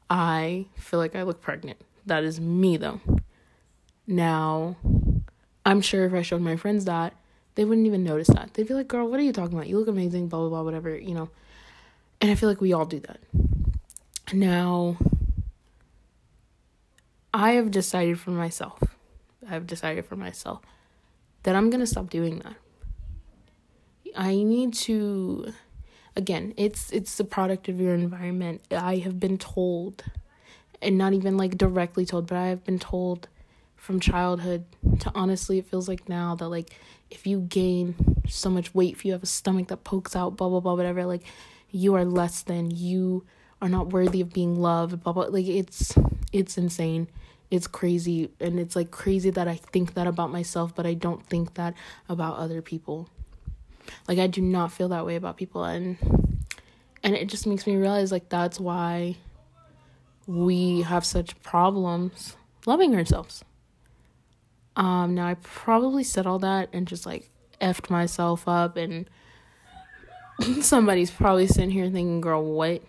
[0.09, 1.79] I feel like I look pregnant.
[2.05, 3.01] That is me though.
[4.07, 4.77] Now,
[5.65, 7.13] I'm sure if I showed my friends that,
[7.55, 8.53] they wouldn't even notice that.
[8.53, 9.67] They'd be like, girl, what are you talking about?
[9.67, 11.29] You look amazing, blah, blah, blah, whatever, you know.
[12.21, 13.19] And I feel like we all do that.
[14.33, 14.97] Now,
[17.33, 18.81] I have decided for myself,
[19.47, 20.61] I have decided for myself
[21.43, 22.55] that I'm going to stop doing that.
[24.15, 25.53] I need to
[26.19, 28.61] again it's it's the product of your environment.
[28.71, 30.03] I have been told
[30.81, 33.27] and not even like directly told but i have been told
[33.75, 34.63] from childhood
[34.99, 36.69] to honestly it feels like now that like
[37.09, 37.95] if you gain
[38.27, 41.05] so much weight if you have a stomach that pokes out blah blah blah whatever
[41.05, 41.23] like
[41.71, 43.25] you are less than you
[43.61, 45.97] are not worthy of being loved blah blah like it's
[46.31, 47.07] it's insane.
[47.49, 51.25] It's crazy and it's like crazy that i think that about myself but i don't
[51.25, 51.73] think that
[52.07, 53.09] about other people
[54.07, 55.97] like I do not feel that way about people and
[57.03, 59.15] and it just makes me realize like that's why
[60.27, 63.43] we have such problems loving ourselves.
[64.75, 67.29] Um now I probably said all that and just like
[67.61, 69.09] effed myself up and
[70.61, 72.81] somebody's probably sitting here thinking, girl, what?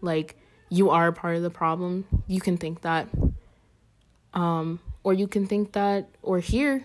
[0.00, 0.36] Like
[0.68, 2.06] you are a part of the problem.
[2.26, 3.08] You can think that.
[4.34, 6.84] Um, or you can think that or hear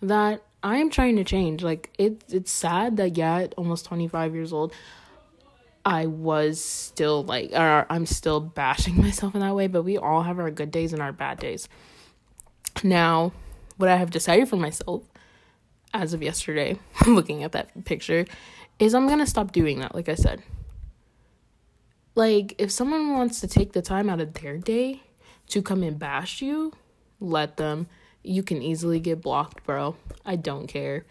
[0.00, 1.62] that I am trying to change.
[1.62, 4.72] Like it it's sad that yeah, at almost 25 years old,
[5.84, 10.22] I was still like or I'm still bashing myself in that way, but we all
[10.22, 11.68] have our good days and our bad days.
[12.82, 13.32] Now,
[13.76, 15.02] what I have decided for myself
[15.94, 18.24] as of yesterday, looking at that picture,
[18.78, 20.42] is I'm going to stop doing that like I said.
[22.14, 25.02] Like if someone wants to take the time out of their day
[25.48, 26.72] to come and bash you,
[27.20, 27.88] let them.
[28.22, 29.96] You can easily get blocked, bro.
[30.24, 31.04] I don't care.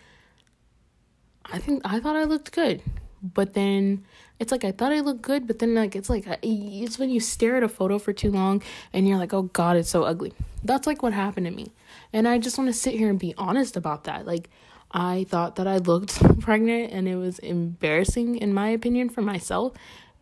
[1.45, 2.81] I think I thought I looked good.
[3.23, 4.05] But then
[4.39, 7.19] it's like I thought I looked good, but then like it's like it's when you
[7.19, 10.33] stare at a photo for too long and you're like, "Oh god, it's so ugly."
[10.63, 11.71] That's like what happened to me.
[12.13, 14.25] And I just want to sit here and be honest about that.
[14.25, 14.49] Like
[14.91, 19.73] I thought that I looked pregnant and it was embarrassing in my opinion for myself,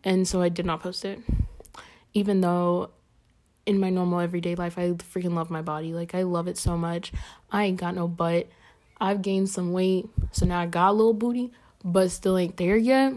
[0.04, 1.20] and so I did not post it.
[2.12, 2.90] Even though
[3.70, 5.94] in my normal everyday life, I freaking love my body.
[5.94, 7.12] Like I love it so much.
[7.52, 8.48] I ain't got no butt.
[9.00, 11.52] I've gained some weight, so now I got a little booty,
[11.84, 13.14] but still ain't there yet.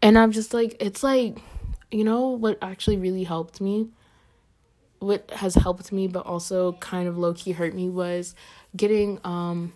[0.00, 1.38] And I'm just like, it's like,
[1.90, 3.88] you know what actually really helped me?
[5.00, 8.34] What has helped me, but also kind of low key hurt me was
[8.76, 9.72] getting um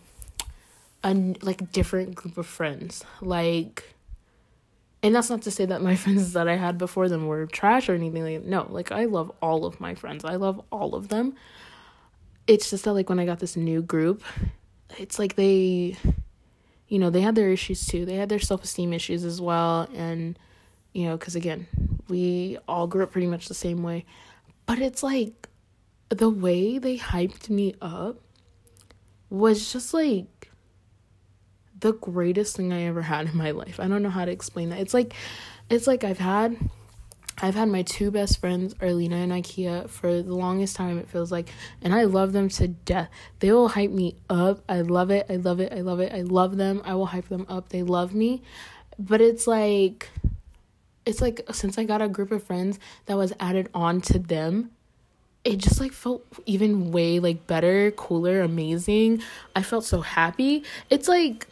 [1.03, 3.05] a like different group of friends.
[3.21, 3.97] Like
[5.03, 7.89] and that's not to say that my friends that I had before them were trash
[7.89, 10.25] or anything like no, like I love all of my friends.
[10.25, 11.35] I love all of them.
[12.47, 14.23] It's just that like when I got this new group,
[14.99, 15.97] it's like they
[16.89, 18.07] you know, they had their issues too.
[18.07, 20.39] They had their self-esteem issues as well and
[20.93, 21.67] you know, cuz again,
[22.09, 24.05] we all grew up pretty much the same way.
[24.67, 25.49] But it's like
[26.09, 28.17] the way they hyped me up
[29.31, 30.48] was just like
[31.81, 33.81] the greatest thing I ever had in my life.
[33.81, 34.81] I don't know how to explain that.
[34.81, 35.15] It's like
[35.71, 36.57] it's like I've had
[37.41, 41.31] I've had my two best friends, Arlena and Ikea, for the longest time, it feels
[41.31, 41.49] like.
[41.83, 43.09] And I love them to death.
[43.39, 44.63] They will hype me up.
[44.69, 45.27] I love it.
[45.31, 45.73] I love it.
[45.73, 46.13] I love it.
[46.13, 46.83] I love them.
[46.85, 47.69] I will hype them up.
[47.69, 48.43] They love me.
[48.99, 50.09] But it's like,
[51.07, 54.73] it's like since I got a group of friends that was added on to them,
[55.45, 59.23] it just like felt even way like better, cooler, amazing.
[59.55, 60.65] I felt so happy.
[60.91, 61.47] It's like,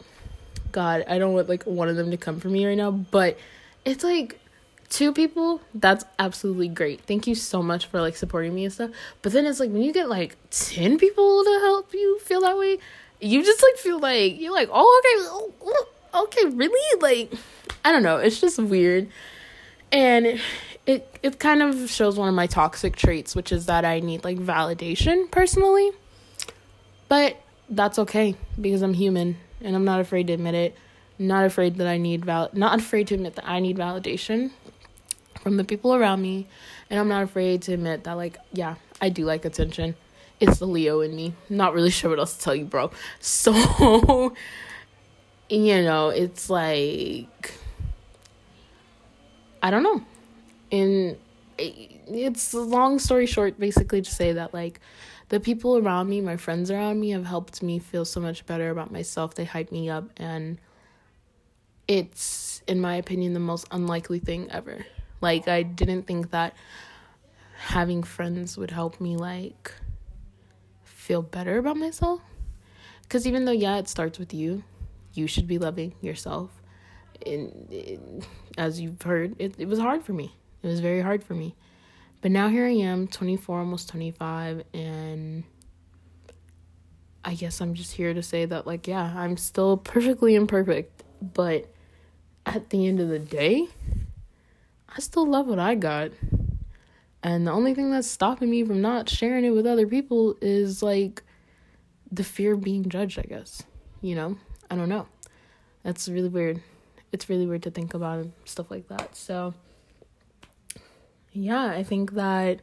[0.77, 3.39] God, I don't want like one of them to come for me right now, but
[3.83, 4.39] it's like
[4.89, 7.01] two people, that's absolutely great.
[7.01, 8.91] Thank you so much for like supporting me and stuff.
[9.23, 12.59] But then it's like when you get like 10 people to help you feel that
[12.59, 12.77] way,
[13.19, 15.65] you just like feel like you're like, "Oh, okay.
[16.13, 17.33] Oh, okay, really?" Like
[17.83, 19.09] I don't know, it's just weird.
[19.91, 20.39] And
[20.85, 24.23] it it kind of shows one of my toxic traits, which is that I need
[24.23, 25.89] like validation personally.
[27.09, 30.77] But that's okay because I'm human and I'm not afraid to admit it.
[31.19, 34.51] Not afraid that I need val not afraid to admit that I need validation
[35.41, 36.47] from the people around me.
[36.89, 39.95] And I'm not afraid to admit that like, yeah, I do like attention.
[40.39, 41.33] It's the Leo in me.
[41.49, 42.91] Not really sure what else to tell you, bro.
[43.19, 44.35] So
[45.49, 47.53] you know, it's like
[49.61, 50.03] I don't know.
[50.71, 51.17] And
[51.57, 51.71] eh,
[52.07, 54.79] it's a long story short basically to say that like
[55.29, 58.69] the people around me, my friends around me, have helped me feel so much better
[58.69, 59.35] about myself.
[59.35, 60.59] They hype me up, and
[61.87, 64.85] it's, in my opinion, the most unlikely thing ever.
[65.19, 66.53] Like, I didn't think that
[67.57, 69.73] having friends would help me, like,
[70.83, 72.21] feel better about myself.
[73.03, 74.63] Because even though, yeah, it starts with you,
[75.13, 76.51] you should be loving yourself.
[77.25, 77.99] And it,
[78.57, 80.35] as you've heard, it, it was hard for me.
[80.61, 81.55] It was very hard for me.
[82.21, 85.43] But now here I am, 24, almost 25, and
[87.23, 91.71] I guess I'm just here to say that, like, yeah, I'm still perfectly imperfect, but
[92.45, 93.67] at the end of the day,
[94.89, 96.11] I still love what I got.
[97.21, 100.81] And the only thing that's stopping me from not sharing it with other people is
[100.81, 101.23] like
[102.11, 103.63] the fear of being judged, I guess.
[104.01, 104.37] You know?
[104.71, 105.07] I don't know.
[105.83, 106.61] That's really weird.
[107.11, 109.15] It's really weird to think about stuff like that.
[109.15, 109.53] So,
[111.37, 112.61] yeah, I think that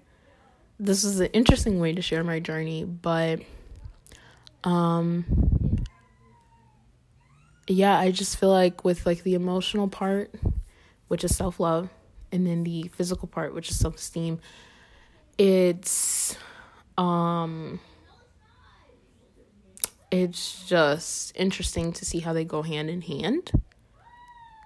[0.80, 3.40] this is an interesting way to share my journey, but
[4.64, 5.24] um
[7.66, 10.34] yeah, I just feel like with like the emotional part,
[11.08, 11.88] which is self-love,
[12.32, 14.40] and then the physical part, which is self-esteem,
[15.38, 16.36] it's
[16.98, 17.78] um
[20.10, 23.50] it's just interesting to see how they go hand in hand.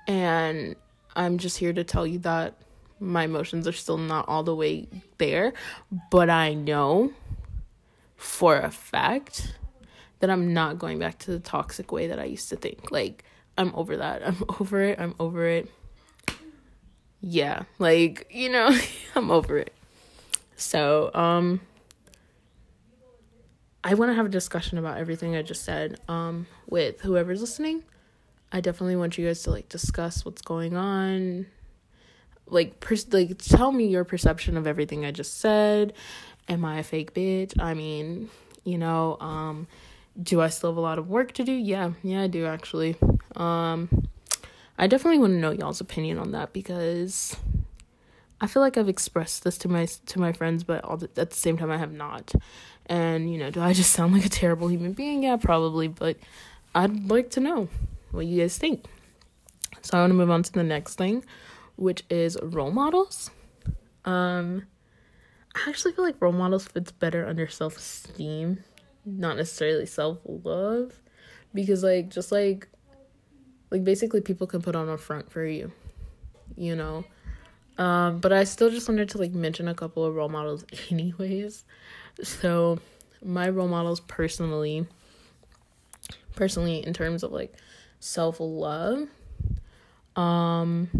[0.07, 0.77] And
[1.15, 2.55] I'm just here to tell you that
[3.01, 4.89] my emotions are still not all the way
[5.19, 5.53] there,
[6.11, 7.13] but I know
[8.17, 9.55] for a fact
[10.21, 12.91] that I'm not going back to the toxic way that I used to think.
[12.91, 13.25] Like,
[13.57, 14.27] I'm over that.
[14.27, 14.99] I'm over it.
[14.99, 15.71] I'm over it.
[17.21, 18.77] Yeah, like, you know,
[19.15, 19.73] I'm over it.
[20.57, 21.61] So, um
[23.85, 27.85] I want to have a discussion about everything I just said um with whoever's listening.
[28.51, 31.47] I definitely want you guys to like discuss what's going on.
[32.51, 35.93] Like like tell me your perception of everything I just said.
[36.49, 37.61] Am I a fake bitch?
[37.61, 38.31] I mean,
[38.65, 39.67] you know, um
[40.21, 41.53] do I still have a lot of work to do?
[41.53, 42.97] Yeah, yeah, I do actually.
[43.37, 44.09] Um
[44.79, 47.37] I definitely want to know y'all's opinion on that because
[48.41, 51.37] I feel like I've expressed this to my to my friends, but the, at the
[51.37, 52.33] same time I have not.
[52.87, 55.25] And you know, do I just sound like a terrible human being?
[55.25, 56.17] Yeah, probably, but
[56.75, 57.69] I'd like to know
[58.13, 58.85] what you guys think.
[59.83, 61.25] So I want to move on to the next thing,
[61.79, 63.31] which is role models.
[64.05, 64.67] Um,
[65.55, 68.65] I actually feel like role models fits better under self esteem,
[69.05, 71.01] not necessarily self love,
[71.55, 72.69] because like just like
[73.71, 75.73] like basically people can put on a front for you,
[76.57, 77.05] you know
[77.79, 81.65] um, but I still just wanted to like mention a couple of role models, anyways.
[82.23, 82.81] So,
[83.25, 84.87] my role models personally,
[86.35, 87.55] personally, in terms of like
[88.01, 89.09] self love,
[90.17, 90.91] um,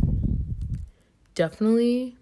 [1.39, 2.17] definitely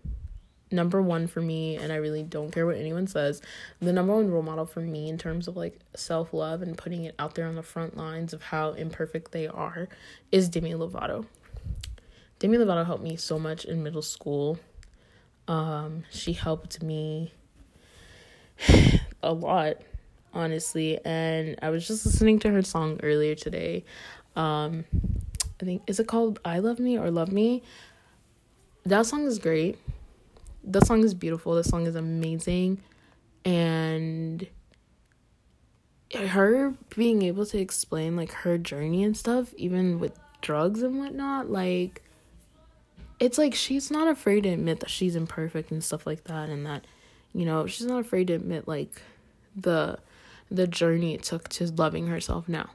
[0.71, 3.41] number one for me, and I really don't care what anyone says.
[3.81, 7.07] The number one role model for me in terms of like self love and putting
[7.07, 9.89] it out there on the front lines of how imperfect they are
[10.31, 11.25] is Demi Lovato.
[12.41, 14.59] Demi Lovato helped me so much in middle school.
[15.49, 17.33] Um, she helped me
[19.23, 19.79] a lot,
[20.35, 21.01] honestly.
[21.07, 23.87] And I was just listening to her song earlier today.
[24.35, 24.85] Um,
[25.59, 27.62] I think is it called "I Love Me" or "Love Me."
[28.87, 29.78] That song is great.
[30.64, 31.55] That song is beautiful.
[31.57, 32.80] That song is amazing,
[33.45, 34.47] and
[36.14, 41.51] her being able to explain like her journey and stuff, even with drugs and whatnot,
[41.51, 42.03] like
[43.18, 46.66] it's like she's not afraid to admit that she's imperfect and stuff like that and
[46.66, 46.84] that
[47.32, 49.03] you know she's not afraid to admit like
[49.55, 49.99] the
[50.51, 52.70] the journey it took to loving herself now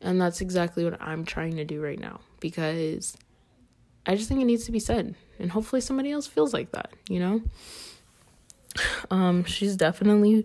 [0.00, 3.16] and that's exactly what i'm trying to do right now because
[4.08, 6.90] i just think it needs to be said and hopefully somebody else feels like that
[7.08, 7.40] you know
[9.10, 10.44] um she's definitely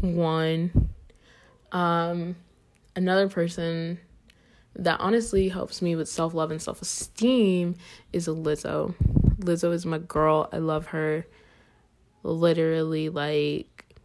[0.00, 0.88] one
[1.72, 2.34] um
[2.96, 3.98] another person
[4.76, 7.74] that honestly helps me with self love and self esteem
[8.12, 8.94] is Lizzo.
[9.38, 10.48] Lizzo is my girl.
[10.52, 11.26] I love her.
[12.22, 13.96] Literally, like,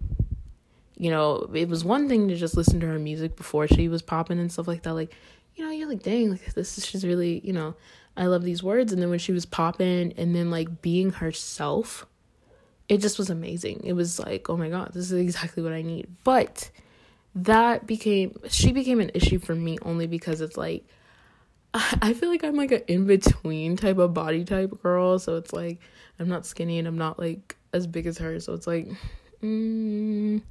[0.98, 4.02] you know, it was one thing to just listen to her music before she was
[4.02, 4.94] popping and stuff like that.
[4.94, 5.14] Like,
[5.56, 7.76] you know, you're like, dang, like this is she's really, you know,
[8.18, 8.94] I love these words.
[8.94, 12.06] And then when she was popping and then like being herself,
[12.88, 13.82] it just was amazing.
[13.84, 16.08] It was like, oh my god, this is exactly what I need.
[16.24, 16.70] But
[17.36, 20.86] that became she became an issue for me only because it's like
[21.74, 25.52] I feel like I'm like an in between type of body type girl, so it's
[25.52, 25.80] like
[26.20, 28.88] I'm not skinny and I'm not like as big as her, so it's like
[29.44, 30.42] mm,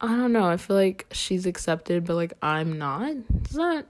[0.00, 0.44] I don't know.
[0.44, 3.14] I feel like she's accepted, but like I'm not.
[3.42, 3.86] It's not.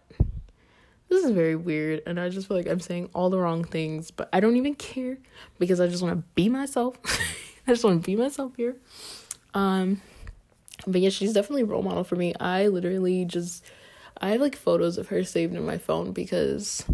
[1.11, 4.13] This is very weird, and I just feel like I'm saying all the wrong things,
[4.13, 5.19] but I don't even care
[5.59, 6.97] because I just want to be myself.
[7.67, 8.77] I just want to be myself here.
[9.53, 10.01] Um,
[10.87, 12.33] but yeah, she's definitely a role model for me.
[12.39, 13.65] I literally just
[14.21, 16.85] I have like photos of her saved in my phone because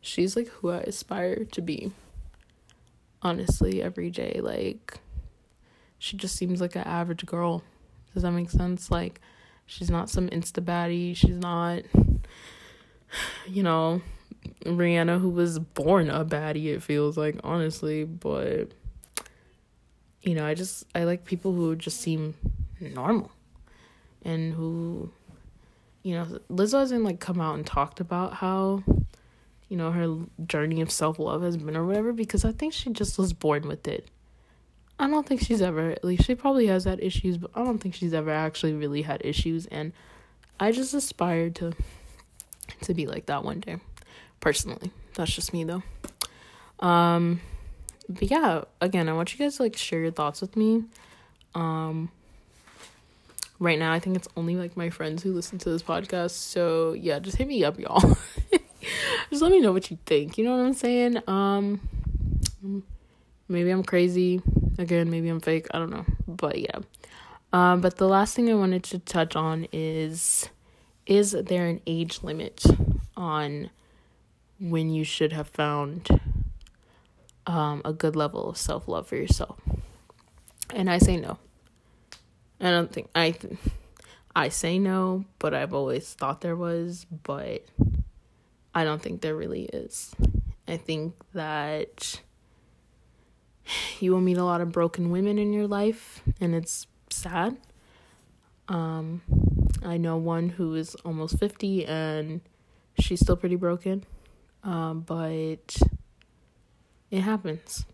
[0.00, 1.92] she's like who I aspire to be.
[3.20, 4.98] Honestly, every day like
[5.98, 7.62] she just seems like an average girl.
[8.14, 8.90] Does that make sense?
[8.90, 9.20] Like
[9.66, 11.14] she's not some insta baddie.
[11.14, 11.82] She's not
[13.46, 14.02] you know,
[14.64, 18.72] Rihanna who was born a baddie it feels like honestly, but
[20.22, 22.34] you know, I just I like people who just seem
[22.80, 23.30] normal
[24.24, 25.10] and who
[26.02, 28.82] you know Lizzo hasn't like come out and talked about how
[29.68, 33.18] you know her journey of self-love has been or whatever because I think she just
[33.18, 34.08] was born with it.
[34.98, 37.78] I don't think she's ever at least she probably has had issues, but I don't
[37.78, 39.92] think she's ever actually really had issues and
[40.60, 41.72] I just aspire to
[42.82, 43.78] to be like that one day.
[44.40, 44.90] Personally.
[45.14, 45.82] That's just me though.
[46.80, 47.40] Um
[48.08, 50.84] but yeah, again, I want you guys to like share your thoughts with me.
[51.54, 52.10] Um
[53.62, 53.92] right now.
[53.92, 56.32] I think it's only like my friends who listen to this podcast.
[56.32, 58.00] So yeah, just hit me up, y'all.
[59.30, 60.36] just let me know what you think.
[60.36, 61.22] You know what I'm saying?
[61.28, 61.80] Um
[63.48, 64.42] maybe I'm crazy.
[64.78, 65.68] Again, maybe I'm fake.
[65.72, 66.04] I don't know.
[66.26, 66.78] But yeah.
[67.52, 70.48] Um but the last thing I wanted to touch on is
[71.06, 72.64] is there an age limit
[73.16, 73.70] on
[74.60, 76.08] when you should have found
[77.46, 79.58] um, a good level of self love for yourself?
[80.70, 81.38] And I say no.
[82.60, 83.34] I don't think I
[84.34, 87.64] I say no, but I've always thought there was, but
[88.74, 90.14] I don't think there really is.
[90.66, 92.20] I think that
[94.00, 97.56] you will meet a lot of broken women in your life and it's sad.
[98.68, 99.22] Um,
[99.84, 102.40] I know one who is almost 50 and
[102.98, 104.04] she's still pretty broken.
[104.64, 105.76] Um, but
[107.10, 107.84] it happens.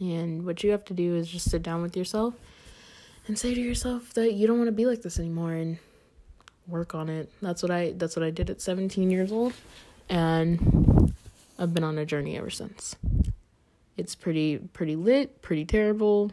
[0.00, 2.34] And what you have to do is just sit down with yourself
[3.26, 5.78] and say to yourself that you don't want to be like this anymore and
[6.66, 7.30] work on it.
[7.40, 9.52] That's what I that's what I did at 17 years old
[10.08, 11.12] and
[11.58, 12.96] I've been on a journey ever since.
[13.96, 16.30] It's pretty pretty lit, pretty terrible,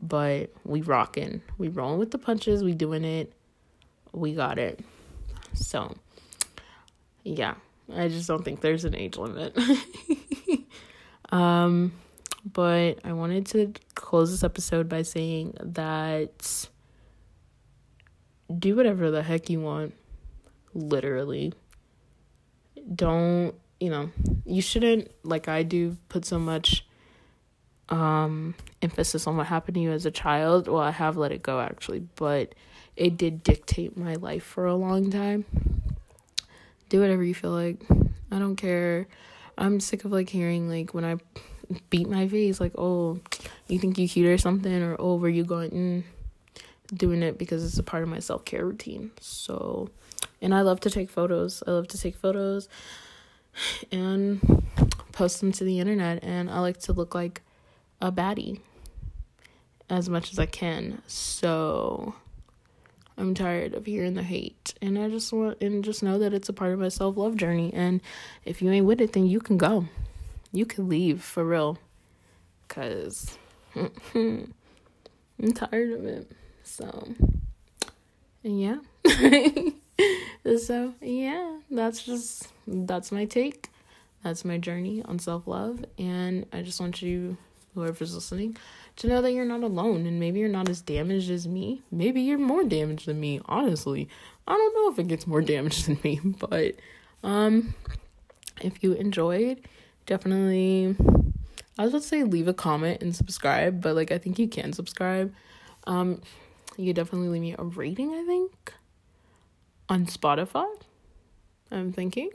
[0.00, 1.42] but we rocking.
[1.58, 3.32] We rolling with the punches, we doing it.
[4.12, 4.80] We got it.
[5.54, 5.94] So,
[7.24, 7.54] yeah.
[7.94, 9.56] I just don't think there's an age limit.
[11.32, 11.92] um
[12.44, 16.68] but I wanted to close this episode by saying that
[18.58, 19.94] do whatever the heck you want.
[20.72, 21.52] Literally.
[22.94, 24.10] Don't, you know,
[24.44, 26.86] you shouldn't, like I do, put so much
[27.88, 30.68] um emphasis on what happened to you as a child.
[30.68, 32.54] Well, I have let it go actually, but
[32.96, 35.44] it did dictate my life for a long time.
[36.88, 37.80] Do whatever you feel like.
[38.30, 39.06] I don't care.
[39.56, 41.16] I'm sick of like hearing like when I
[41.90, 43.20] beat my face like, "Oh,
[43.68, 46.02] you think you cute or something?" or "Oh, were you going?" Mm,
[46.94, 49.10] doing it because it's a part of my self care routine.
[49.20, 49.90] So,
[50.40, 51.62] and I love to take photos.
[51.66, 52.68] I love to take photos
[53.92, 54.40] and
[55.12, 57.42] post them to the internet, and I like to look like
[58.00, 58.60] a baddie
[59.88, 61.02] as much as I can.
[61.06, 62.14] So,
[63.20, 66.48] I'm tired of hearing the hate, and I just want and just know that it's
[66.48, 67.70] a part of my self love journey.
[67.74, 68.00] And
[68.44, 69.86] if you ain't with it, then you can go
[70.52, 71.78] you can leave for real.
[72.68, 73.38] Cause
[74.14, 74.52] I'm
[75.54, 76.30] tired of it.
[76.62, 77.14] So
[78.44, 78.78] and yeah.
[80.56, 83.68] so yeah, that's just that's my take.
[84.22, 85.84] That's my journey on self love.
[85.98, 87.36] And I just want you,
[87.74, 88.56] whoever's listening,
[88.96, 91.82] to know that you're not alone and maybe you're not as damaged as me.
[91.90, 94.08] Maybe you're more damaged than me, honestly.
[94.46, 96.76] I don't know if it gets more damaged than me, but
[97.22, 97.74] um
[98.60, 99.60] if you enjoyed
[100.06, 100.96] definitely
[101.78, 104.48] I was about to say leave a comment and subscribe, but like I think you
[104.48, 105.32] can subscribe.
[105.86, 106.20] Um
[106.76, 108.72] you definitely leave me a rating, I think.
[109.88, 110.66] On Spotify.
[111.70, 112.30] I'm thinking.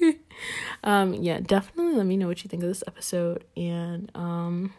[0.84, 4.72] um yeah, definitely let me know what you think of this episode and um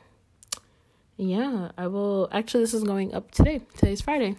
[1.20, 2.30] yeah, I will.
[2.32, 3.60] Actually, this is going up today.
[3.78, 4.36] Today's Friday.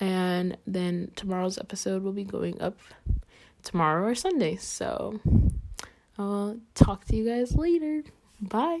[0.00, 2.78] And then tomorrow's episode will be going up
[3.62, 4.56] tomorrow or Sunday.
[4.56, 5.20] So
[6.18, 8.04] I'll talk to you guys later.
[8.40, 8.80] Bye.